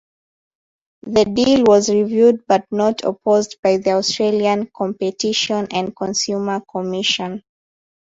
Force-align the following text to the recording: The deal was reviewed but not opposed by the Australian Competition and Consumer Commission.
The 1.03 1.25
deal 1.25 1.63
was 1.63 1.87
reviewed 1.87 2.43
but 2.47 2.65
not 2.71 3.03
opposed 3.03 3.57
by 3.61 3.77
the 3.77 3.91
Australian 3.91 4.71
Competition 4.75 5.67
and 5.71 5.95
Consumer 5.95 6.63
Commission. 6.67 7.43